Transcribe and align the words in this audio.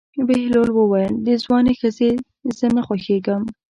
بهلول 0.27 0.69
وویل: 0.73 1.13
د 1.27 1.27
ځوانې 1.43 1.73
ښځې 1.79 2.11
زه 2.57 2.67
نه 2.75 2.81
خوښېږم. 2.87 3.41